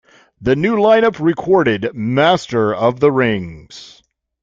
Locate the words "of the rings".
2.73-4.01